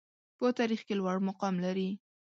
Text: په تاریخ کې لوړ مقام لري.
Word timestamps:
په 0.37 0.45
تاریخ 0.59 0.81
کې 0.87 0.93
لوړ 0.99 1.17
مقام 1.29 1.55
لري. 1.65 1.89